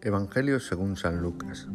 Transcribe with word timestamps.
Evangelio 0.00 0.60
según 0.60 0.96
San 0.96 1.20
Lucas. 1.20 1.66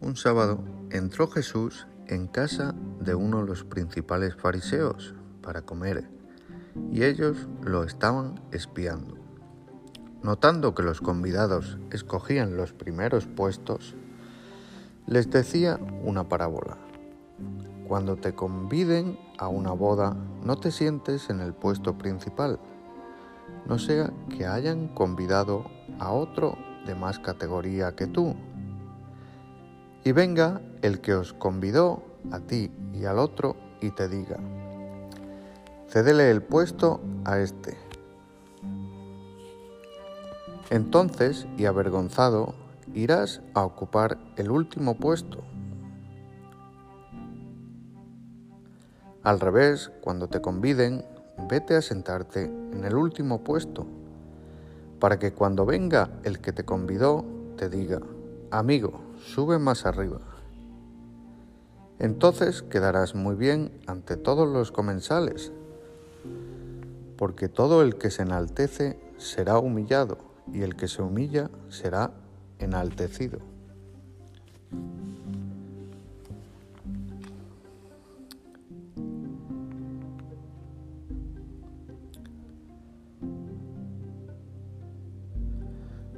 Un 0.00 0.14
sábado 0.14 0.62
entró 0.90 1.28
Jesús 1.28 1.88
en 2.06 2.28
casa 2.28 2.72
de 3.00 3.16
uno 3.16 3.40
de 3.40 3.48
los 3.48 3.64
principales 3.64 4.36
fariseos 4.36 5.14
para 5.42 5.62
comer, 5.62 6.08
y 6.92 7.02
ellos 7.02 7.48
lo 7.64 7.82
estaban 7.82 8.40
espiando. 8.52 9.16
Notando 10.22 10.72
que 10.72 10.84
los 10.84 11.00
convidados 11.00 11.78
escogían 11.90 12.56
los 12.56 12.72
primeros 12.72 13.26
puestos, 13.26 13.96
les 15.08 15.28
decía 15.30 15.80
una 16.04 16.28
parábola. 16.28 16.78
Cuando 17.88 18.18
te 18.18 18.36
conviden 18.36 19.18
a 19.36 19.48
una 19.48 19.72
boda, 19.72 20.14
no 20.44 20.58
te 20.58 20.70
sientes 20.70 21.28
en 21.28 21.40
el 21.40 21.54
puesto 21.54 21.98
principal, 21.98 22.60
no 23.66 23.80
sea 23.80 24.12
que 24.28 24.46
hayan 24.46 24.86
convidado 24.94 25.64
a 25.98 26.12
otro 26.12 26.69
de 26.90 26.96
más 26.96 27.20
categoría 27.20 27.94
que 27.94 28.08
tú. 28.08 28.34
Y 30.02 30.10
venga 30.10 30.60
el 30.82 31.00
que 31.00 31.14
os 31.14 31.32
convidó 31.32 32.02
a 32.32 32.40
ti 32.40 32.72
y 32.92 33.04
al 33.04 33.20
otro 33.20 33.54
y 33.80 33.90
te 33.90 34.08
diga, 34.08 34.38
cédele 35.88 36.30
el 36.30 36.42
puesto 36.42 37.00
a 37.24 37.38
este. 37.38 37.76
Entonces, 40.70 41.46
y 41.56 41.66
avergonzado, 41.66 42.54
irás 42.92 43.40
a 43.54 43.64
ocupar 43.64 44.18
el 44.36 44.50
último 44.50 44.96
puesto. 44.96 45.44
Al 49.22 49.38
revés, 49.38 49.92
cuando 50.00 50.28
te 50.28 50.40
conviden, 50.40 51.04
vete 51.48 51.76
a 51.76 51.82
sentarte 51.82 52.44
en 52.44 52.84
el 52.84 52.96
último 52.96 53.44
puesto, 53.44 53.86
para 55.00 55.18
que 55.18 55.32
cuando 55.32 55.66
venga 55.66 56.10
el 56.22 56.40
que 56.40 56.52
te 56.52 56.64
convidó 56.64 57.24
te 57.56 57.68
diga, 57.68 58.00
amigo, 58.50 59.00
sube 59.18 59.58
más 59.58 59.86
arriba. 59.86 60.20
Entonces 61.98 62.62
quedarás 62.62 63.14
muy 63.14 63.34
bien 63.34 63.72
ante 63.86 64.16
todos 64.16 64.48
los 64.48 64.70
comensales, 64.72 65.52
porque 67.16 67.48
todo 67.48 67.82
el 67.82 67.96
que 67.96 68.10
se 68.10 68.22
enaltece 68.22 68.98
será 69.18 69.58
humillado, 69.58 70.18
y 70.52 70.62
el 70.62 70.76
que 70.76 70.88
se 70.88 71.02
humilla 71.02 71.50
será 71.68 72.12
enaltecido. 72.58 73.38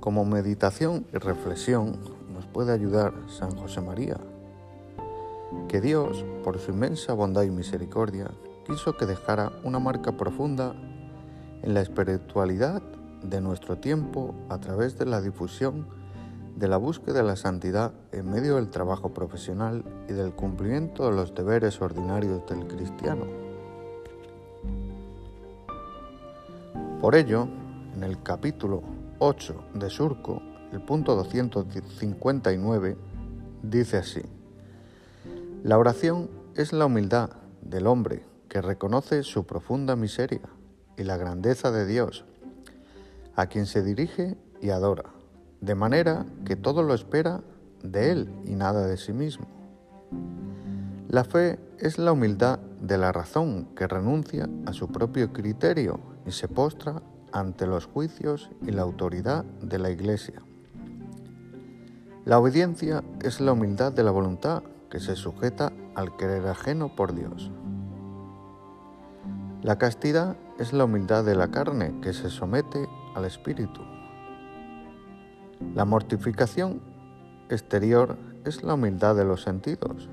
Como 0.00 0.24
meditación 0.24 1.04
y 1.12 1.18
reflexión 1.18 1.98
nos 2.32 2.46
puede 2.46 2.72
ayudar 2.72 3.12
San 3.28 3.54
José 3.54 3.82
María, 3.82 4.16
que 5.68 5.82
Dios, 5.82 6.24
por 6.42 6.58
su 6.58 6.70
inmensa 6.70 7.12
bondad 7.12 7.42
y 7.42 7.50
misericordia, 7.50 8.30
quiso 8.66 8.96
que 8.96 9.04
dejara 9.04 9.52
una 9.62 9.78
marca 9.78 10.12
profunda 10.12 10.74
en 11.62 11.74
la 11.74 11.82
espiritualidad 11.82 12.80
de 13.22 13.42
nuestro 13.42 13.76
tiempo 13.76 14.34
a 14.48 14.58
través 14.58 14.98
de 14.98 15.04
la 15.04 15.20
difusión 15.20 15.86
de 16.56 16.66
la 16.66 16.78
búsqueda 16.78 17.18
de 17.18 17.24
la 17.24 17.36
santidad 17.36 17.92
en 18.12 18.30
medio 18.30 18.56
del 18.56 18.70
trabajo 18.70 19.12
profesional 19.12 19.84
y 20.08 20.14
del 20.14 20.32
cumplimiento 20.32 21.10
de 21.10 21.14
los 21.14 21.34
deberes 21.34 21.78
ordinarios 21.82 22.46
del 22.46 22.66
cristiano. 22.66 23.26
Por 27.02 27.14
ello, 27.14 27.48
en 27.94 28.02
el 28.02 28.22
capítulo 28.22 28.82
8 29.22 29.64
de 29.74 29.90
Surco, 29.90 30.40
el 30.72 30.80
punto 30.80 31.14
259, 31.14 32.96
dice 33.62 33.98
así, 33.98 34.22
La 35.62 35.76
oración 35.76 36.30
es 36.56 36.72
la 36.72 36.86
humildad 36.86 37.28
del 37.60 37.86
hombre 37.86 38.24
que 38.48 38.62
reconoce 38.62 39.22
su 39.22 39.44
profunda 39.44 39.94
miseria 39.94 40.40
y 40.96 41.04
la 41.04 41.18
grandeza 41.18 41.70
de 41.70 41.84
Dios, 41.84 42.24
a 43.36 43.44
quien 43.46 43.66
se 43.66 43.82
dirige 43.82 44.38
y 44.62 44.70
adora, 44.70 45.10
de 45.60 45.74
manera 45.74 46.24
que 46.46 46.56
todo 46.56 46.82
lo 46.82 46.94
espera 46.94 47.42
de 47.82 48.12
Él 48.12 48.32
y 48.46 48.54
nada 48.54 48.86
de 48.86 48.96
sí 48.96 49.12
mismo. 49.12 49.46
La 51.10 51.24
fe 51.24 51.58
es 51.78 51.98
la 51.98 52.12
humildad 52.12 52.58
de 52.80 52.96
la 52.96 53.12
razón 53.12 53.68
que 53.76 53.86
renuncia 53.86 54.48
a 54.64 54.72
su 54.72 54.88
propio 54.88 55.30
criterio 55.34 56.00
y 56.24 56.30
se 56.32 56.48
postra 56.48 57.02
ante 57.32 57.66
los 57.66 57.86
juicios 57.86 58.50
y 58.62 58.70
la 58.70 58.82
autoridad 58.82 59.44
de 59.44 59.78
la 59.78 59.90
Iglesia. 59.90 60.42
La 62.24 62.38
obediencia 62.38 63.02
es 63.22 63.40
la 63.40 63.52
humildad 63.52 63.92
de 63.92 64.02
la 64.02 64.10
voluntad 64.10 64.62
que 64.90 65.00
se 65.00 65.16
sujeta 65.16 65.72
al 65.94 66.16
querer 66.16 66.46
ajeno 66.46 66.94
por 66.94 67.14
Dios. 67.14 67.50
La 69.62 69.78
castidad 69.78 70.36
es 70.58 70.72
la 70.72 70.84
humildad 70.84 71.24
de 71.24 71.34
la 71.34 71.50
carne 71.50 72.00
que 72.00 72.12
se 72.12 72.30
somete 72.30 72.88
al 73.14 73.24
espíritu. 73.24 73.80
La 75.74 75.84
mortificación 75.84 76.80
exterior 77.48 78.16
es 78.44 78.62
la 78.62 78.74
humildad 78.74 79.16
de 79.16 79.24
los 79.24 79.42
sentidos. 79.42 80.08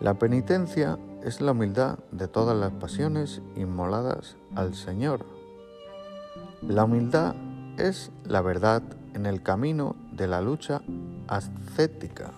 La 0.00 0.14
penitencia 0.14 0.98
es 1.24 1.40
la 1.40 1.52
humildad 1.52 1.98
de 2.12 2.28
todas 2.28 2.56
las 2.56 2.72
pasiones 2.72 3.42
inmoladas 3.56 4.36
al 4.54 4.74
Señor. 4.74 5.37
La 6.62 6.84
humildad 6.84 7.36
es 7.76 8.10
la 8.24 8.42
verdad 8.42 8.82
en 9.14 9.26
el 9.26 9.44
camino 9.44 9.94
de 10.12 10.26
la 10.26 10.40
lucha 10.40 10.82
ascética. 11.28 12.32